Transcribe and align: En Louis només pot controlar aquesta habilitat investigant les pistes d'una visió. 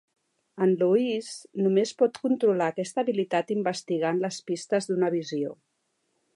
En 0.65 0.71
Louis 0.77 1.27
només 1.65 1.91
pot 1.99 2.17
controlar 2.23 2.71
aquesta 2.73 3.03
habilitat 3.03 3.55
investigant 3.59 4.25
les 4.25 4.43
pistes 4.51 4.91
d'una 4.93 5.15
visió. 5.21 5.57